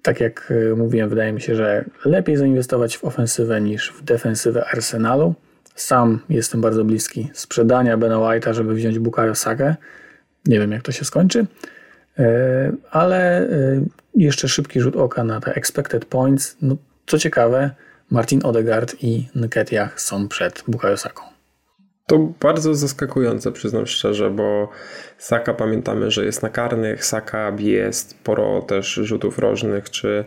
Tak 0.01 0.19
jak 0.19 0.53
e, 0.71 0.75
mówiłem, 0.75 1.09
wydaje 1.09 1.33
mi 1.33 1.41
się, 1.41 1.55
że 1.55 1.85
lepiej 2.05 2.37
zainwestować 2.37 2.97
w 2.97 3.03
ofensywę 3.03 3.61
niż 3.61 3.93
w 3.93 4.03
defensywę 4.03 4.65
Arsenalu. 4.65 5.33
Sam 5.75 6.19
jestem 6.29 6.61
bardzo 6.61 6.85
bliski 6.85 7.29
sprzedania 7.33 7.97
Bena 7.97 8.15
White'a, 8.15 8.53
żeby 8.53 8.73
wziąć 8.73 8.99
Bukayo 8.99 9.35
Sakę. 9.35 9.75
Nie 10.45 10.59
wiem, 10.59 10.71
jak 10.71 10.81
to 10.81 10.91
się 10.91 11.05
skończy. 11.05 11.45
E, 12.19 12.71
ale 12.91 13.47
jeszcze 14.15 14.47
szybki 14.47 14.81
rzut 14.81 14.95
oka 14.95 15.23
na 15.23 15.39
te 15.41 15.53
expected 15.55 16.05
points. 16.05 16.57
No, 16.61 16.77
co 17.07 17.17
ciekawe, 17.17 17.71
Martin 18.11 18.39
Odegaard 18.43 18.95
i 19.03 19.27
Nketiah 19.35 20.01
są 20.01 20.27
przed 20.27 20.63
Bukayo 20.67 20.97
Saką. 20.97 21.21
To 22.07 22.17
bardzo 22.39 22.75
zaskakujące, 22.75 23.51
przyznam 23.51 23.87
szczerze, 23.87 24.29
bo 24.29 24.69
Saka 25.17 25.53
pamiętamy, 25.53 26.11
że 26.11 26.25
jest 26.25 26.43
na 26.43 26.49
karnych, 26.49 27.05
Saka 27.05 27.51
bije 27.51 27.93
sporo 27.93 28.61
też 28.61 28.93
rzutów 28.93 29.39
rożnych 29.39 29.89
czy 29.89 30.25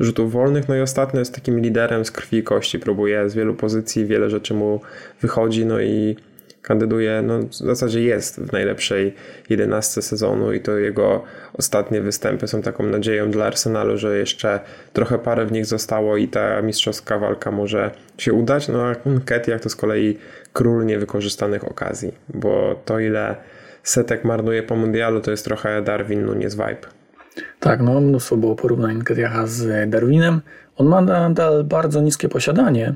rzutów 0.00 0.32
wolnych, 0.32 0.68
no 0.68 0.76
i 0.76 0.80
ostatnio 0.80 1.18
jest 1.18 1.34
takim 1.34 1.60
liderem 1.60 2.04
z 2.04 2.10
krwi 2.10 2.38
i 2.38 2.42
kości, 2.42 2.78
próbuje 2.78 3.30
z 3.30 3.34
wielu 3.34 3.54
pozycji, 3.54 4.06
wiele 4.06 4.30
rzeczy 4.30 4.54
mu 4.54 4.80
wychodzi, 5.20 5.66
no 5.66 5.80
i 5.80 6.16
kandyduje, 6.64 7.22
no 7.22 7.38
w 7.38 7.54
zasadzie 7.54 8.02
jest 8.02 8.40
w 8.40 8.52
najlepszej 8.52 9.14
jedenastce 9.50 10.02
sezonu 10.02 10.52
i 10.52 10.60
to 10.60 10.78
jego 10.78 11.22
ostatnie 11.52 12.00
występy 12.00 12.48
są 12.48 12.62
taką 12.62 12.86
nadzieją 12.86 13.30
dla 13.30 13.44
Arsenalu, 13.46 13.98
że 13.98 14.18
jeszcze 14.18 14.60
trochę 14.92 15.18
parę 15.18 15.46
w 15.46 15.52
nich 15.52 15.66
zostało 15.66 16.16
i 16.16 16.28
ta 16.28 16.62
mistrzowska 16.62 17.18
walka 17.18 17.50
może 17.50 17.90
się 18.18 18.32
udać, 18.32 18.68
no 18.68 18.82
a 18.82 18.94
Ketiak 19.24 19.60
to 19.60 19.68
z 19.68 19.76
kolei 19.76 20.18
król 20.52 20.86
niewykorzystanych 20.86 21.64
okazji, 21.64 22.12
bo 22.34 22.80
to 22.84 22.98
ile 22.98 23.36
setek 23.82 24.24
marnuje 24.24 24.62
po 24.62 24.76
mundialu 24.76 25.20
to 25.20 25.30
jest 25.30 25.44
trochę 25.44 25.82
Darwin 25.82 26.26
Nunes 26.26 26.54
vibe. 26.54 26.86
Tak, 27.60 27.80
no 27.80 28.00
mnóstwo 28.00 28.36
było 28.36 28.56
porównań 28.56 29.02
Ketiacha 29.02 29.46
z 29.46 29.90
Darwinem. 29.90 30.40
On 30.76 30.86
ma 30.86 31.00
nadal 31.00 31.64
bardzo 31.64 32.00
niskie 32.00 32.28
posiadanie, 32.28 32.94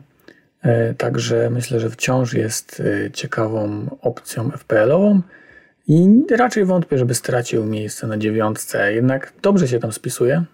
także 0.98 1.50
myślę, 1.50 1.80
że 1.80 1.90
wciąż 1.90 2.34
jest 2.34 2.82
e, 3.06 3.10
ciekawą 3.10 3.86
opcją 4.00 4.50
FPL-ową 4.50 5.20
i 5.88 6.24
raczej 6.30 6.64
wątpię, 6.64 6.98
żeby 6.98 7.14
stracił 7.14 7.64
miejsce 7.64 8.06
na 8.06 8.18
dziewiątce. 8.18 8.92
Jednak 8.92 9.32
dobrze 9.42 9.68
się 9.68 9.78
tam 9.78 9.92
spisuje. 9.92 10.44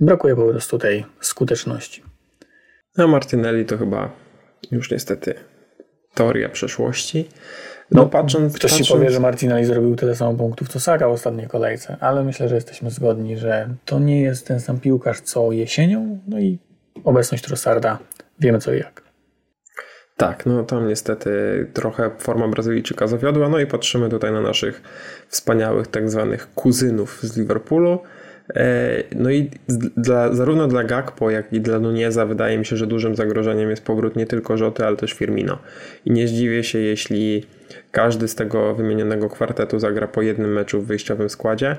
Brakuje 0.00 0.36
po 0.36 0.46
prostu 0.46 0.78
tej 0.78 1.04
skuteczności. 1.20 2.02
A 2.96 3.06
Martinelli 3.06 3.64
to 3.64 3.78
chyba 3.78 4.12
już 4.70 4.90
niestety 4.90 5.34
teoria 6.14 6.48
przeszłości. 6.48 7.28
No, 7.90 8.02
no 8.02 8.08
patrząc, 8.08 8.54
ktoś 8.54 8.70
patrząc... 8.70 8.88
ci 8.88 8.94
powie, 8.94 9.10
że 9.10 9.20
Martinelli 9.20 9.64
zrobił 9.64 9.96
tyle 9.96 10.16
samo 10.16 10.34
punktów 10.34 10.68
co 10.68 10.80
Saka 10.80 11.08
w 11.08 11.12
ostatniej 11.12 11.46
kolejce, 11.46 11.96
ale 12.00 12.24
myślę, 12.24 12.48
że 12.48 12.54
jesteśmy 12.54 12.90
zgodni, 12.90 13.38
że 13.38 13.68
to 13.84 13.98
nie 13.98 14.20
jest 14.20 14.46
ten 14.46 14.60
sam 14.60 14.80
piłkarz 14.80 15.20
co 15.20 15.52
jesienią, 15.52 16.20
no 16.26 16.38
i 16.38 16.58
obecność 17.04 17.44
Trossarda 17.44 17.98
wiemy 18.40 18.58
co 18.58 18.74
i 18.74 18.78
jak. 18.78 19.11
Tak, 20.16 20.46
no 20.46 20.64
tam 20.64 20.88
niestety 20.88 21.30
trochę 21.72 22.10
forma 22.18 22.48
Brazylijczyka 22.48 23.06
zawiodła. 23.06 23.48
No 23.48 23.58
i 23.58 23.66
patrzymy 23.66 24.08
tutaj 24.08 24.32
na 24.32 24.40
naszych 24.40 24.82
wspaniałych 25.28 25.86
tak 25.86 26.10
zwanych 26.10 26.54
kuzynów 26.54 27.22
z 27.22 27.36
Liverpoolu. 27.36 27.98
E, 28.54 29.02
no 29.16 29.30
i 29.30 29.50
dla, 29.96 30.34
zarówno 30.34 30.68
dla 30.68 30.84
Gakpo, 30.84 31.30
jak 31.30 31.52
i 31.52 31.60
dla 31.60 31.78
Nuneza 31.78 32.26
wydaje 32.26 32.58
mi 32.58 32.66
się, 32.66 32.76
że 32.76 32.86
dużym 32.86 33.16
zagrożeniem 33.16 33.70
jest 33.70 33.84
powrót 33.84 34.16
nie 34.16 34.26
tylko 34.26 34.56
Rzoty, 34.56 34.86
ale 34.86 34.96
też 34.96 35.12
Firmino. 35.12 35.58
I 36.04 36.10
nie 36.10 36.28
zdziwię 36.28 36.64
się, 36.64 36.78
jeśli 36.78 37.46
każdy 37.90 38.28
z 38.28 38.34
tego 38.34 38.74
wymienionego 38.74 39.28
kwartetu 39.28 39.78
zagra 39.78 40.08
po 40.08 40.22
jednym 40.22 40.52
meczu 40.52 40.80
w 40.80 40.86
wyjściowym 40.86 41.30
składzie. 41.30 41.76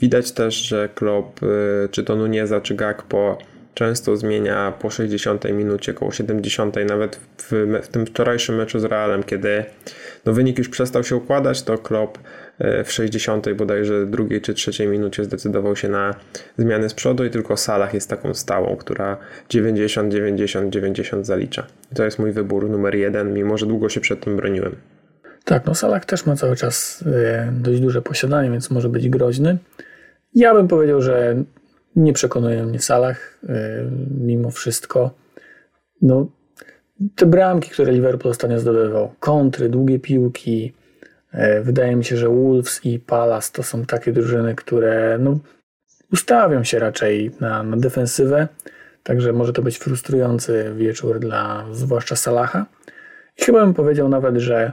Widać 0.00 0.32
też, 0.32 0.54
że 0.54 0.88
Klopp, 0.94 1.42
e, 1.42 1.46
czy 1.88 2.04
to 2.04 2.16
Nuneza, 2.16 2.60
czy 2.60 2.74
Gakpo 2.74 3.38
często 3.74 4.16
zmienia 4.16 4.72
po 4.80 4.90
60 4.90 5.44
minucie, 5.44 5.92
około 5.92 6.12
70, 6.12 6.76
nawet 6.88 7.16
w, 7.38 7.52
w, 7.82 7.88
tym 7.88 8.06
wczorajszym 8.06 8.56
meczu 8.56 8.80
z 8.80 8.84
Realem, 8.84 9.22
kiedy 9.22 9.64
no, 10.26 10.32
wynik 10.32 10.58
już 10.58 10.68
przestał 10.68 11.04
się 11.04 11.16
układać, 11.16 11.62
to 11.62 11.78
Klopp 11.78 12.18
e, 12.58 12.84
w 12.84 12.92
60 12.92 13.52
bodajże 13.52 14.06
drugiej 14.06 14.40
czy 14.40 14.54
trzeciej 14.54 14.88
minucie 14.88 15.24
zdecydował 15.24 15.76
się 15.76 15.88
na 15.88 16.14
zmiany 16.58 16.88
z 16.88 16.94
przodu 16.94 17.24
i 17.24 17.30
tylko 17.30 17.56
Salah 17.56 17.94
jest 17.94 18.10
taką 18.10 18.34
stałą, 18.34 18.76
która 18.76 19.16
90, 19.48 20.12
90, 20.12 20.72
90 20.72 21.26
zalicza. 21.26 21.66
I 21.92 21.94
to 21.94 22.04
jest 22.04 22.18
mój 22.18 22.32
wybór 22.32 22.70
numer 22.70 22.94
jeden, 22.94 23.34
mimo 23.34 23.58
że 23.58 23.66
długo 23.66 23.88
się 23.88 24.00
przed 24.00 24.20
tym 24.20 24.36
broniłem. 24.36 24.76
Tak, 25.44 25.66
no 25.66 25.74
Salah 25.74 26.04
też 26.04 26.26
ma 26.26 26.36
cały 26.36 26.56
czas 26.56 27.04
e, 27.06 27.52
dość 27.52 27.80
duże 27.80 28.02
posiadanie, 28.02 28.50
więc 28.50 28.70
może 28.70 28.88
być 28.88 29.08
groźny. 29.08 29.58
Ja 30.34 30.54
bym 30.54 30.68
powiedział, 30.68 31.02
że 31.02 31.36
nie 31.96 32.12
przekonuje 32.12 32.62
mnie 32.62 32.78
w 32.78 32.84
salach, 32.84 33.38
y, 33.44 33.48
mimo 34.20 34.50
wszystko. 34.50 35.10
No, 36.02 36.26
te 37.16 37.26
bramki, 37.26 37.70
które 37.70 37.92
Liverpool 37.92 38.30
ostatnio 38.30 38.58
zdobywał, 38.58 39.14
kontry, 39.20 39.68
długie 39.68 39.98
piłki. 39.98 40.72
Y, 41.34 41.38
wydaje 41.62 41.96
mi 41.96 42.04
się, 42.04 42.16
że 42.16 42.28
Wolves 42.28 42.80
i 42.84 42.98
Palace 42.98 43.52
to 43.52 43.62
są 43.62 43.84
takie 43.84 44.12
drużyny, 44.12 44.54
które 44.54 45.18
no, 45.20 45.38
ustawią 46.12 46.64
się 46.64 46.78
raczej 46.78 47.30
na, 47.40 47.62
na 47.62 47.76
defensywę. 47.76 48.48
Także 49.02 49.32
może 49.32 49.52
to 49.52 49.62
być 49.62 49.78
frustrujący 49.78 50.72
wieczór 50.76 51.18
dla 51.18 51.66
zwłaszcza 51.72 52.16
Salaha. 52.16 52.66
Chyba 53.36 53.60
bym 53.60 53.74
powiedział 53.74 54.08
nawet, 54.08 54.36
że 54.36 54.72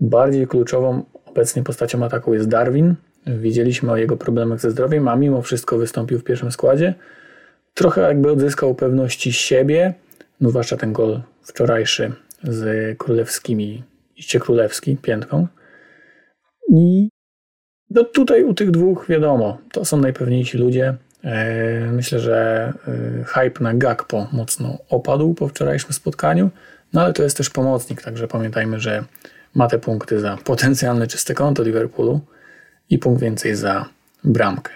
bardziej 0.00 0.46
kluczową 0.46 1.02
obecnie 1.24 1.62
postacią 1.62 2.04
ataku 2.04 2.34
jest 2.34 2.48
Darwin, 2.48 2.94
Wiedzieliśmy 3.26 3.92
o 3.92 3.96
jego 3.96 4.16
problemach 4.16 4.60
ze 4.60 4.70
zdrowiem, 4.70 5.08
a 5.08 5.16
mimo 5.16 5.42
wszystko 5.42 5.78
wystąpił 5.78 6.18
w 6.18 6.24
pierwszym 6.24 6.52
składzie. 6.52 6.94
Trochę 7.74 8.00
jakby 8.00 8.30
odzyskał 8.30 8.74
pewności 8.74 9.32
siebie, 9.32 9.94
no 10.40 10.50
zwłaszcza 10.50 10.76
ten 10.76 10.92
gol 10.92 11.20
wczorajszy 11.42 12.12
z 12.42 12.98
królewskimi, 12.98 13.82
iście 14.16 14.40
królewski, 14.40 14.96
piętką. 14.96 15.46
I 16.68 17.08
no 17.90 18.04
tutaj 18.04 18.44
u 18.44 18.54
tych 18.54 18.70
dwóch 18.70 19.06
wiadomo, 19.08 19.58
to 19.72 19.84
są 19.84 19.96
najpewniejsi 19.96 20.58
ludzie. 20.58 20.94
E, 21.24 21.90
myślę, 21.92 22.18
że 22.20 22.72
e, 23.20 23.24
hype 23.24 23.64
na 23.64 23.74
Gakpo 23.74 24.28
mocno 24.32 24.78
opadł 24.88 25.34
po 25.34 25.48
wczorajszym 25.48 25.92
spotkaniu, 25.92 26.50
no 26.92 27.00
ale 27.00 27.12
to 27.12 27.22
jest 27.22 27.36
też 27.36 27.50
pomocnik, 27.50 28.02
także 28.02 28.28
pamiętajmy, 28.28 28.80
że 28.80 29.04
ma 29.54 29.68
te 29.68 29.78
punkty 29.78 30.20
za 30.20 30.36
potencjalne 30.44 31.06
czyste 31.06 31.34
konto 31.34 31.62
Liverpoolu 31.62 32.20
i 32.92 32.98
punkt 32.98 33.22
więcej 33.22 33.56
za 33.56 33.88
bramkę. 34.24 34.72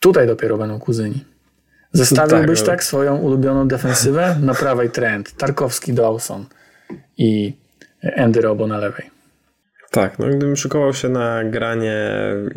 Tutaj 0.00 0.26
dopiero 0.26 0.58
będą 0.58 0.78
kuzyni. 0.78 1.24
Zestawiłbyś 1.92 2.58
tak, 2.58 2.66
tak 2.66 2.84
swoją 2.84 3.16
ulubioną 3.16 3.68
defensywę 3.68 4.36
na 4.42 4.54
prawej 4.54 4.90
trend, 4.90 5.36
Tarkowski, 5.36 5.92
Dawson 5.92 6.46
i 7.18 7.56
Andy 8.16 8.40
Robo 8.40 8.66
na 8.66 8.78
lewej. 8.78 9.10
Tak, 9.90 10.18
no 10.18 10.26
gdybym 10.28 10.56
szykował 10.56 10.94
się 10.94 11.08
na 11.08 11.44
granie 11.44 12.10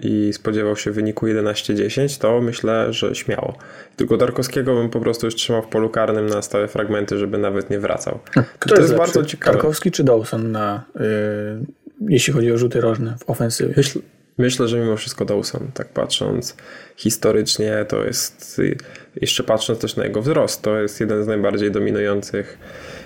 i 0.04 0.34
spodziewał 0.34 0.75
się 0.75 0.92
wyniku 0.92 1.25
11-10, 1.25 2.22
to 2.22 2.42
myślę, 2.42 2.94
że 2.94 3.15
śmiało. 3.15 3.58
Tylko 3.96 4.18
Tarkowskiego 4.18 4.75
bym 4.75 4.89
po 4.89 5.00
prostu 5.00 5.27
już 5.27 5.36
trzymał 5.36 5.62
w 5.62 5.68
polu 5.68 5.89
karnym 5.89 6.25
na 6.25 6.42
stałe 6.42 6.68
fragmenty, 6.68 7.18
żeby 7.18 7.38
nawet 7.38 7.70
nie 7.70 7.80
wracał. 7.80 8.20
Kto 8.60 8.75
to 8.75 8.75
jest, 8.75 8.82
jest 8.82 8.96
bardzo 8.96 9.24
ciekawe. 9.24 9.58
Tarkowski 9.58 9.92
czy 9.92 10.04
Dawson 10.04 10.51
na, 10.51 10.84
yy, 10.96 11.01
jeśli 12.10 12.34
chodzi 12.34 12.51
o 12.51 12.58
rzuty 12.58 12.82
rożne 12.82 13.15
w 13.20 13.30
ofensywie? 13.30 13.74
Myśl, 13.77 14.00
Myślę, 14.38 14.68
że 14.68 14.80
mimo 14.80 14.96
wszystko 14.98 15.25
Dawson, 15.25 15.72
tak 15.74 15.88
patrząc 15.88 16.58
historycznie, 16.96 17.86
to 17.89 18.06
jest, 18.06 18.62
jeszcze 19.15 19.44
patrząc 19.44 19.80
też 19.80 19.96
na 19.96 20.04
jego 20.04 20.22
wzrost, 20.22 20.62
to 20.62 20.82
jest 20.82 21.00
jeden 21.00 21.24
z 21.24 21.27
najbardziej 21.27 21.72
dominujących 21.72 22.60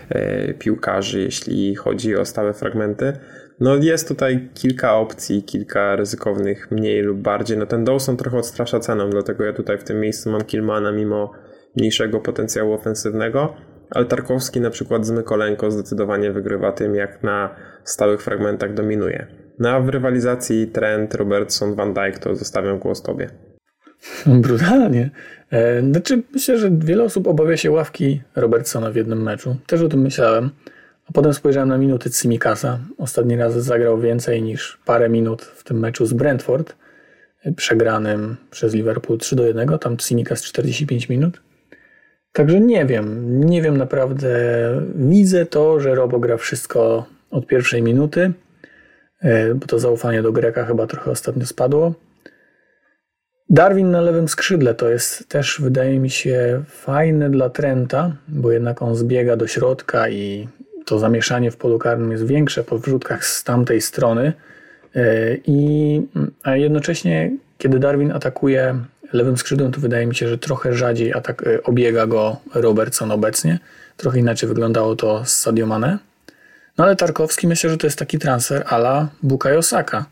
e, 0.09 0.53
piłkarzy, 0.53 1.21
jeśli 1.21 1.75
chodzi 1.75 2.15
o 2.15 2.25
stałe 2.25 2.53
fragmenty. 2.53 3.13
No 3.59 3.75
jest 3.75 4.07
tutaj 4.07 4.49
kilka 4.53 4.95
opcji, 4.95 5.43
kilka 5.43 5.95
ryzykownych, 5.95 6.71
mniej 6.71 7.01
lub 7.01 7.17
bardziej. 7.17 7.57
No 7.57 7.65
ten 7.65 7.83
Dawson 7.83 8.17
trochę 8.17 8.37
odstrasza 8.37 8.79
ceną, 8.79 9.09
dlatego 9.09 9.43
ja 9.43 9.53
tutaj 9.53 9.77
w 9.77 9.83
tym 9.83 9.99
miejscu 9.99 10.31
mam 10.31 10.45
Kilmana 10.45 10.91
mimo 10.91 11.31
mniejszego 11.75 12.19
potencjału 12.19 12.73
ofensywnego, 12.73 13.53
ale 13.91 14.05
Tarkowski 14.05 14.61
na 14.61 14.69
przykład 14.69 15.05
z 15.05 15.11
Mykolenko 15.11 15.71
zdecydowanie 15.71 16.31
wygrywa 16.31 16.71
tym, 16.71 16.95
jak 16.95 17.23
na 17.23 17.55
stałych 17.83 18.21
fragmentach 18.21 18.73
dominuje. 18.73 19.27
No 19.59 19.69
a 19.69 19.79
w 19.79 19.89
rywalizacji 19.89 20.67
Trent, 20.67 21.15
Robertson, 21.15 21.75
Van 21.75 21.93
Dijk 21.93 22.19
to 22.19 22.35
zostawiam 22.35 22.79
głos 22.79 23.01
tobie. 23.01 23.29
Brutalnie. 24.25 25.09
E, 25.51 25.81
znaczy, 25.81 26.23
myślę, 26.33 26.57
że 26.57 26.69
wiele 26.71 27.03
osób 27.03 27.27
obawia 27.27 27.57
się 27.57 27.71
ławki 27.71 28.21
Robertsona 28.35 28.91
w 28.91 28.95
jednym 28.95 29.23
meczu. 29.23 29.55
Też 29.67 29.81
o 29.81 29.89
tym 29.89 30.01
myślałem. 30.01 30.49
A 31.09 31.11
potem 31.11 31.33
spojrzałem 31.33 31.69
na 31.69 31.77
minuty 31.77 32.09
Cimikasa. 32.09 32.79
Ostatni 32.97 33.35
raz 33.35 33.53
zagrał 33.53 33.99
więcej 33.99 34.41
niż 34.41 34.79
parę 34.85 35.09
minut 35.09 35.41
w 35.41 35.63
tym 35.63 35.79
meczu 35.79 36.05
z 36.05 36.13
Brentford, 36.13 36.75
przegranym 37.55 38.37
przez 38.51 38.73
Liverpool 38.73 39.19
3 39.19 39.35
do 39.35 39.47
1. 39.47 39.79
Tam 39.79 39.97
Cimikas 39.97 40.43
45 40.43 41.09
minut. 41.09 41.41
Także 42.33 42.59
nie 42.59 42.85
wiem. 42.85 43.39
Nie 43.45 43.61
wiem 43.61 43.77
naprawdę. 43.77 44.29
Widzę 44.95 45.45
to, 45.45 45.79
że 45.79 45.95
Robo 45.95 46.19
gra 46.19 46.37
wszystko 46.37 47.05
od 47.31 47.47
pierwszej 47.47 47.81
minuty. 47.81 48.33
E, 49.21 49.55
bo 49.55 49.65
to 49.65 49.79
zaufanie 49.79 50.21
do 50.21 50.31
Greka 50.31 50.65
chyba 50.65 50.87
trochę 50.87 51.11
ostatnio 51.11 51.45
spadło. 51.45 51.93
Darwin 53.49 53.91
na 53.91 54.01
lewym 54.01 54.27
skrzydle 54.27 54.73
to 54.75 54.89
jest 54.89 55.29
też, 55.29 55.61
wydaje 55.61 55.99
mi 55.99 56.09
się, 56.09 56.63
fajne 56.67 57.29
dla 57.29 57.49
Trenta, 57.49 58.15
bo 58.27 58.51
jednak 58.51 58.81
on 58.81 58.95
zbiega 58.95 59.35
do 59.35 59.47
środka 59.47 60.09
i 60.09 60.47
to 60.85 60.99
zamieszanie 60.99 61.51
w 61.51 61.57
polu 61.57 61.79
karnym 61.79 62.11
jest 62.11 62.27
większe 62.27 62.63
po 62.63 62.79
wrzutkach 62.79 63.25
z 63.25 63.43
tamtej 63.43 63.81
strony. 63.81 64.33
E, 64.95 65.35
I, 65.47 66.01
a 66.43 66.55
jednocześnie, 66.55 67.31
kiedy 67.57 67.79
Darwin 67.79 68.11
atakuje 68.11 68.79
lewym 69.13 69.37
skrzydłem, 69.37 69.71
to 69.71 69.81
wydaje 69.81 70.07
mi 70.07 70.15
się, 70.15 70.27
że 70.27 70.37
trochę 70.37 70.73
rzadziej 70.73 71.13
atak, 71.13 71.47
e, 71.47 71.63
obiega 71.63 72.07
go 72.07 72.37
Robertson 72.53 73.11
obecnie. 73.11 73.59
Trochę 73.97 74.19
inaczej 74.19 74.49
wyglądało 74.49 74.95
to 74.95 75.25
z 75.25 75.29
Sadio 75.29 75.65
Mane. 75.65 75.97
No 76.77 76.83
ale 76.83 76.95
Tarkowski 76.95 77.47
myślę, 77.47 77.69
że 77.69 77.77
to 77.77 77.87
jest 77.87 77.99
taki 77.99 78.19
transfer 78.19 78.63
ala 78.67 79.09
Bukayo 79.23 79.61
Saka. 79.61 80.05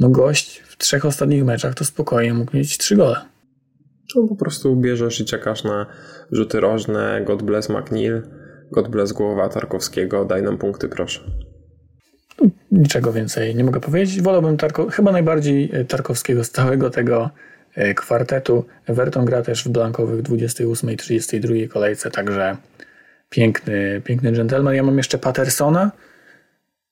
No 0.00 0.08
gość 0.08 0.62
w 0.66 0.76
trzech 0.76 1.04
ostatnich 1.04 1.44
meczach 1.44 1.74
to 1.74 1.84
spokojnie 1.84 2.34
mógł 2.34 2.56
mieć 2.56 2.78
trzy 2.78 2.96
gole. 2.96 3.20
No 4.16 4.28
po 4.28 4.36
prostu 4.36 4.76
bierzesz 4.76 5.20
i 5.20 5.24
czekasz 5.24 5.64
na 5.64 5.86
rzuty 6.32 6.60
rożne, 6.60 7.22
God 7.24 7.42
bless 7.42 7.68
McNeil, 7.68 8.22
God 8.72 8.88
bless 8.88 9.12
głowa 9.12 9.48
Tarkowskiego, 9.48 10.24
daj 10.24 10.42
nam 10.42 10.58
punkty 10.58 10.88
proszę. 10.88 11.20
Niczego 12.72 13.12
więcej 13.12 13.54
nie 13.54 13.64
mogę 13.64 13.80
powiedzieć. 13.80 14.22
Wolałbym 14.22 14.56
Tarko, 14.56 14.90
chyba 14.90 15.12
najbardziej 15.12 15.70
e, 15.72 15.84
Tarkowskiego 15.84 16.44
z 16.44 16.50
całego 16.50 16.90
tego 16.90 17.30
kwartetu. 17.96 18.64
Everton 18.86 19.24
gra 19.24 19.42
też 19.42 19.64
w 19.64 19.68
blankowych 19.68 20.22
28 20.22 20.90
i 20.90 20.96
32 20.96 21.54
kolejce, 21.68 22.10
także 22.10 22.56
piękny, 23.30 24.02
piękny 24.04 24.32
gentleman. 24.32 24.74
Ja 24.74 24.82
mam 24.82 24.96
jeszcze 24.96 25.18
Patersona 25.18 25.90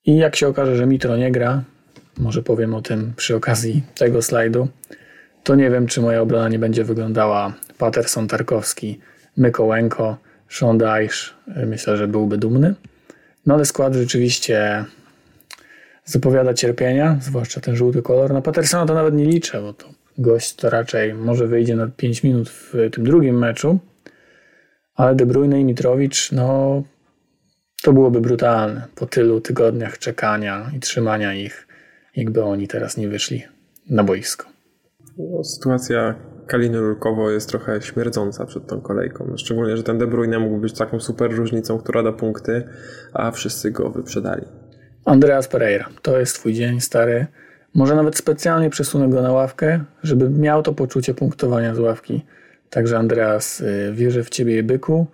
i 0.05 0.17
jak 0.17 0.37
się 0.37 0.49
okaże, 0.49 0.76
że 0.76 0.87
Mitro 0.87 1.17
nie 1.17 1.33
gra, 1.33 1.62
może 2.19 2.43
powiem 2.43 2.75
o 2.75 2.83
tym 2.83 3.12
przy 3.17 3.37
okazji 3.37 3.83
tego 3.95 4.23
slajdu, 4.23 4.69
to 5.45 5.55
nie 5.55 5.71
wiem, 5.71 5.87
czy 5.87 6.00
moja 6.00 6.21
obrona 6.21 6.49
nie 6.49 6.59
będzie 6.59 6.85
wyglądała 6.85 7.55
Patterson, 7.79 8.29
Tarkowski, 8.29 9.00
Mykołęko, 9.37 10.17
Sean 10.49 10.79
Dyche. 10.79 11.35
Myślę, 11.67 11.97
że 11.97 12.09
byłby 12.09 12.38
dumny. 12.38 12.75
No 13.47 13.55
ale 13.55 13.64
skład 13.64 13.95
rzeczywiście 13.95 14.85
zapowiada 16.05 16.55
cierpienia, 16.55 17.19
zwłaszcza 17.21 17.61
ten 17.61 17.76
żółty 17.76 18.03
kolor. 18.03 18.33
Na 18.33 18.43
Pattersona 18.43 18.87
to 18.87 18.95
nawet 18.95 19.14
nie 19.14 19.25
liczę, 19.25 19.61
bo 19.61 19.73
to 19.73 19.93
gość 20.18 20.54
to 20.54 20.71
raczej 20.71 21.14
może 21.14 21.47
wyjdzie 21.47 21.76
na 21.76 21.88
5 21.88 22.23
minut 22.23 22.49
w 22.49 22.75
tym 22.92 23.04
drugim 23.04 23.38
meczu, 23.38 23.78
ale 24.94 25.14
De 25.14 25.26
Bruyne 25.26 25.61
i 25.61 25.64
Mitrowicz, 25.64 26.33
no 26.33 26.83
to 27.83 27.92
byłoby 27.92 28.21
brutalne 28.21 28.87
po 28.94 29.06
tylu 29.06 29.40
tygodniach 29.40 29.99
czekania 29.99 30.71
i 30.76 30.80
trzymania 30.80 31.35
ich, 31.35 31.66
jakby 32.16 32.44
oni 32.44 32.68
teraz 32.68 32.97
nie 32.97 33.09
wyszli 33.09 33.42
na 33.90 34.04
boisko. 34.04 34.47
No, 35.18 35.44
sytuacja 35.44 36.14
Kaliny 36.47 36.78
jest 37.33 37.49
trochę 37.49 37.83
śmierdząca 37.83 38.47
przed 38.47 38.66
tą 38.66 38.80
kolejką. 38.80 39.26
No, 39.30 39.38
szczególnie, 39.38 39.76
że 39.76 39.83
ten 39.83 39.99
De 39.99 40.06
Bruyne 40.06 40.38
mógł 40.38 40.59
być 40.59 40.78
taką 40.78 41.00
super 41.00 41.33
różnicą, 41.33 41.78
która 41.78 42.02
da 42.02 42.12
punkty, 42.12 42.68
a 43.12 43.30
wszyscy 43.30 43.71
go 43.71 43.90
wyprzedali. 43.90 44.47
Andreas 45.04 45.49
Pereira, 45.49 45.88
to 46.02 46.18
jest 46.18 46.35
twój 46.35 46.54
dzień, 46.54 46.80
stary. 46.80 47.26
Może 47.75 47.95
nawet 47.95 48.16
specjalnie 48.16 48.71
przesunę 48.71 49.09
go 49.09 49.23
na 49.23 49.33
ławkę, 49.33 49.85
żeby 50.02 50.31
miał 50.31 50.62
to 50.62 50.73
poczucie 50.73 51.14
punktowania 51.14 51.75
z 51.75 51.78
ławki. 51.78 52.25
Także 52.71 52.99
Andreas, 52.99 53.61
y, 53.61 53.93
wierzę 53.95 54.25
w 54.25 54.31
ciebie, 54.31 54.62
byku. 54.62 55.07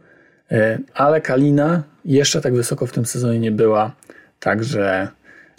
Y, 0.53 0.57
ale 0.95 1.21
Kalina 1.21 1.83
jeszcze 2.05 2.41
tak 2.41 2.55
wysoko 2.55 2.87
w 2.87 2.93
tym 2.93 3.07
sezonie 3.07 3.39
nie 3.39 3.53
była, 3.53 3.93
także 4.41 5.09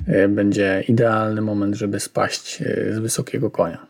y, 0.10 0.28
będzie 0.28 0.84
idealny 0.88 1.42
moment, 1.42 1.76
żeby 1.76 2.00
spaść 2.00 2.64
z 2.92 3.00
wysokiego 3.00 3.52
konia. 3.52 3.86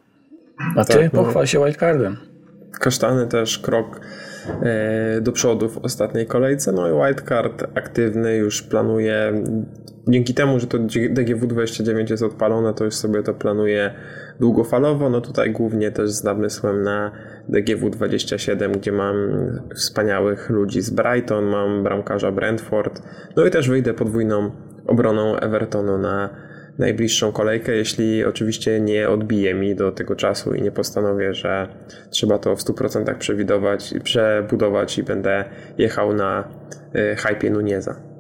A 0.76 0.84
ty 0.84 0.94
tak, 0.94 1.14
no. 1.14 1.24
pochwal 1.24 1.48
się 1.48 1.60
wildcardem. 1.60 2.31
Kasztany 2.80 3.28
też 3.28 3.60
krok 3.60 4.02
do 5.22 5.32
przodu 5.32 5.70
w 5.70 5.78
ostatniej 5.78 6.26
kolejce. 6.26 6.72
No 6.72 6.88
i 6.88 6.92
wildcard 6.92 7.64
aktywny 7.78 8.36
już 8.36 8.62
planuje 8.62 9.44
dzięki 10.08 10.34
temu, 10.34 10.60
że 10.60 10.68
to 10.68 10.78
DGW29 10.78 12.12
jest 12.12 12.24
odpalone, 12.24 12.74
to 12.74 12.86
już 12.86 12.96
sobie 12.96 13.24
to 13.24 13.34
planuje 13.34 13.94
długofalowo. 14.40 15.10
No 15.10 15.22
tutaj 15.22 15.52
głównie 15.52 15.92
też 15.92 16.12
z 16.12 16.24
namysłem 16.24 16.82
na 16.82 17.12
DGW27, 17.50 18.72
gdzie 18.72 18.92
mam 18.92 19.16
wspaniałych 19.76 20.50
ludzi 20.50 20.82
z 20.82 20.90
Brighton, 20.90 21.46
mam 21.46 21.84
bramkarza 21.84 22.32
Brentford, 22.32 23.02
no 23.36 23.46
i 23.46 23.52
też 23.52 23.70
wyjdę 23.70 23.94
podwójną 23.94 24.52
obroną 24.88 25.36
Evertonu 25.36 25.98
na 25.98 26.30
najbliższą 26.80 27.32
kolejkę, 27.32 27.76
jeśli 27.76 28.26
oczywiście 28.26 28.80
nie 28.80 29.10
odbije 29.10 29.54
mi 29.54 29.76
do 29.76 29.92
tego 29.92 30.16
czasu 30.16 30.54
i 30.54 30.62
nie 30.62 30.72
postanowię, 30.72 31.34
że 31.34 31.68
trzeba 32.10 32.40
to 32.40 32.56
w 32.56 32.60
100% 32.60 33.18
przewidować, 33.18 33.94
przebudować 34.04 34.98
i 34.98 35.04
będę 35.04 35.46
jechał 35.78 36.14
na 36.14 36.48
y, 36.96 37.16
hypie 37.16 37.50
Nunieza. 37.50 38.12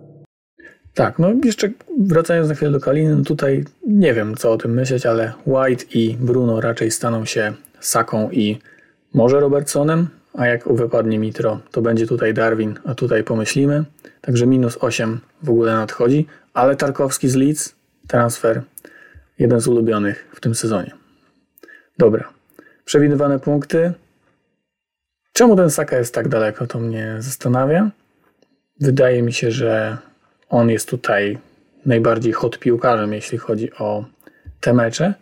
Tak, 0.94 1.20
no 1.20 1.34
jeszcze 1.44 1.70
wracając 2.00 2.50
na 2.50 2.56
chwilę 2.56 2.72
do 2.72 2.80
Kaliny, 2.80 3.16
no 3.16 3.24
tutaj 3.24 3.64
nie 3.88 4.14
wiem 4.14 4.36
co 4.36 4.52
o 4.52 4.58
tym 4.58 4.74
myśleć, 4.74 5.06
ale 5.06 5.34
White 5.46 5.86
i 5.94 6.18
Bruno 6.20 6.62
raczej 6.62 6.92
staną 6.92 7.26
się 7.26 7.54
Saką 7.80 8.30
i 8.32 8.60
może 9.14 9.40
Robertsonem, 9.40 10.08
a 10.34 10.48
jak 10.48 10.74
wypadnie 10.74 11.20
Mitro, 11.20 11.60
to 11.72 11.82
będzie 11.82 12.08
tutaj 12.08 12.34
Darwin, 12.34 12.80
a 12.86 12.96
tutaj 12.96 13.24
pomyślimy. 13.24 13.84
Także 14.22 14.48
minus 14.48 14.78
8 14.82 15.20
w 15.44 15.50
ogóle 15.50 15.74
nadchodzi, 15.74 16.28
ale 16.54 16.76
Tarkowski 16.76 17.30
z 17.30 17.36
Leeds, 17.36 17.76
transfer, 18.08 18.62
jeden 19.40 19.60
z 19.60 19.68
ulubionych 19.68 20.28
w 20.34 20.40
tym 20.40 20.56
sezonie. 20.56 20.92
Dobra, 21.98 22.34
przewidywane 22.86 23.40
punkty. 23.40 23.94
Czemu 25.34 25.56
ten 25.56 25.70
Saka 25.70 25.98
jest 25.98 26.14
tak 26.14 26.28
daleko, 26.28 26.68
to 26.68 26.80
mnie 26.80 27.16
zastanawia. 27.20 27.92
Wydaje 28.80 29.22
mi 29.22 29.34
się, 29.34 29.52
że 29.52 29.98
on 30.50 30.70
jest 30.70 30.90
tutaj 30.90 31.38
najbardziej 31.86 32.34
hot 32.34 32.60
piłkarzem, 32.60 33.14
jeśli 33.14 33.38
chodzi 33.38 33.74
o 33.74 34.06
te 34.60 34.74
mecze, 34.74 35.14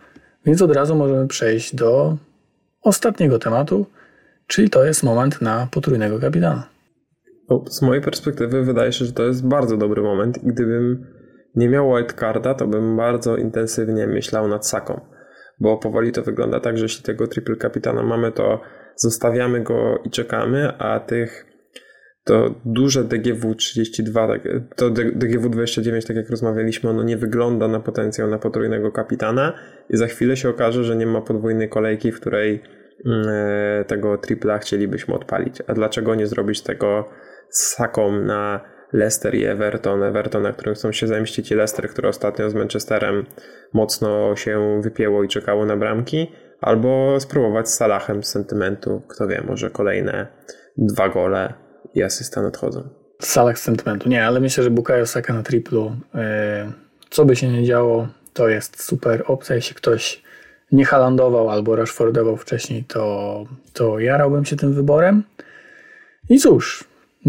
więc 0.46 0.62
od 0.62 0.72
razu 0.72 0.96
możemy 0.96 1.28
przejść 1.28 1.76
do 1.76 2.18
ostatniego 2.82 3.40
tematu, 3.40 3.86
czyli 4.48 4.70
to 4.70 4.86
jest 4.86 5.04
moment 5.04 5.42
na 5.42 5.68
potrójnego 5.72 6.20
kapitana. 6.20 6.70
Z 7.70 7.82
mojej 7.82 8.04
perspektywy 8.04 8.64
wydaje 8.64 8.94
się, 8.94 9.06
że 9.06 9.12
to 9.12 9.24
jest 9.24 9.48
bardzo 9.48 9.78
dobry 9.78 10.02
moment 10.02 10.44
i 10.44 10.48
gdybym 10.48 11.06
nie 11.60 11.70
miał 11.70 11.96
wildcarda, 11.96 12.54
to 12.54 12.68
bym 12.68 12.98
bardzo 12.98 13.38
intensywnie 13.38 14.08
myślał 14.08 14.48
nad 14.48 14.68
Saką, 14.68 15.02
bo 15.60 15.78
powoli 15.78 16.12
to 16.12 16.24
wygląda 16.24 16.60
tak, 16.60 16.78
że 16.78 16.86
jeśli 16.86 17.04
tego 17.04 17.28
triple 17.28 17.56
kapitana 17.56 18.04
mamy, 18.04 18.32
to 18.32 18.62
zostawiamy 18.96 19.62
go 19.64 20.00
i 20.04 20.10
czekamy, 20.10 20.78
a 20.78 21.00
tych 21.00 21.46
to 22.24 22.56
duże 22.66 23.04
DGW32, 23.04 24.28
tak, 24.28 24.42
to 24.76 24.90
DGW29, 24.92 26.08
tak 26.08 26.16
jak 26.16 26.30
rozmawialiśmy, 26.30 26.90
ono 26.90 27.04
nie 27.04 27.18
wygląda 27.18 27.68
na 27.68 27.80
potencjał 27.80 28.28
na 28.28 28.40
potrójnego 28.40 28.92
kapitana 28.92 29.54
i 29.90 29.98
za 29.98 30.08
chwilę 30.08 30.38
się 30.38 30.50
okaże, 30.50 30.84
że 30.84 30.96
nie 30.96 31.06
ma 31.06 31.22
podwójnej 31.22 31.70
kolejki, 31.70 32.12
w 32.12 32.20
której 32.20 32.64
mm, 33.06 33.28
e, 33.30 33.86
tego 33.86 34.18
tripla 34.18 34.58
chcielibyśmy 34.58 35.16
odpalić. 35.16 35.62
A 35.68 35.74
dlaczego 35.74 36.16
nie 36.16 36.28
zrobić 36.28 36.62
tego 36.62 37.10
z 37.50 37.76
saką 37.76 38.12
na 38.12 38.62
Leicester 38.94 39.36
i 39.36 39.46
Everton? 39.46 40.04
Everton, 40.04 40.44
na 40.44 40.54
którym 40.54 40.76
chcą 40.76 40.92
się 40.92 41.08
zemścić 41.08 41.52
i 41.52 41.56
Leicester, 41.56 41.90
który 41.90 42.08
ostatnio 42.08 42.50
z 42.50 42.54
Manchesterem 42.54 43.26
mocno 43.74 44.36
się 44.36 44.82
wypięło 44.82 45.24
i 45.24 45.28
czekało 45.28 45.66
na 45.66 45.78
bramki, 45.78 46.32
albo 46.62 47.20
spróbować 47.20 47.70
z 47.70 47.74
Salahem 47.74 48.24
z 48.24 48.28
sentymentu, 48.28 49.02
kto 49.08 49.28
wie, 49.28 49.44
może 49.48 49.70
kolejne 49.70 50.28
dwa 50.78 51.10
gole 51.10 51.54
i 51.94 52.04
asysta 52.04 52.42
nadchodzą. 52.42 52.90
Salach 53.22 53.60
sentymentu. 53.60 54.10
Nie, 54.10 54.26
ale 54.26 54.40
myślę, 54.40 54.64
że 54.64 54.70
Bukayo 54.70 55.06
Saka 55.06 55.34
na 55.34 55.44
triplu, 55.44 55.96
e, 56.16 56.72
co 57.10 57.26
by 57.26 57.36
się 57.36 57.50
nie 57.50 57.64
działo, 57.64 58.08
to 58.34 58.50
jest 58.50 58.84
super 58.84 59.24
opcja. 59.28 59.56
Jeśli 59.56 59.76
ktoś 59.76 60.24
nie 60.72 60.86
halandował 60.86 61.50
albo 61.50 61.76
rashfordował 61.76 62.38
wcześniej, 62.38 62.84
to, 62.84 63.46
to 63.74 64.00
jarałbym 64.00 64.46
się 64.46 64.56
tym 64.56 64.74
wyborem. 64.74 65.24
I 66.30 66.40
cóż, 66.40 66.84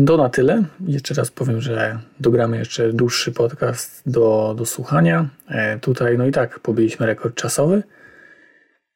to 0.07 0.17
na 0.17 0.29
tyle. 0.29 0.65
Jeszcze 0.87 1.15
raz 1.15 1.31
powiem, 1.31 1.61
że 1.61 1.99
dogramy 2.21 2.59
jeszcze 2.59 2.93
dłuższy 2.93 3.33
podcast 3.33 4.03
do, 4.07 4.55
do 4.59 4.67
słuchania. 4.67 5.29
E, 5.49 5.79
tutaj, 5.79 6.19
no 6.19 6.27
i 6.27 6.33
tak, 6.33 6.61
pobyliśmy 6.61 7.07
rekord 7.07 7.35
czasowy. 7.35 7.83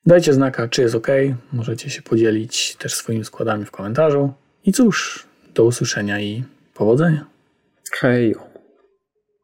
Dajcie 0.07 0.33
znaka, 0.33 0.69
czy 0.69 0.83
jest 0.83 0.95
ok. 0.95 1.07
Możecie 1.53 1.91
się 1.91 2.03
podzielić 2.03 2.77
też 2.77 2.95
swoimi 2.95 3.25
składami 3.25 3.65
w 3.65 3.71
komentarzu. 3.71 4.33
I 4.65 4.73
cóż, 4.73 5.27
do 5.55 5.65
usłyszenia 5.65 6.21
i 6.21 6.45
powodzenia. 6.75 7.25
Hej. 7.93 8.35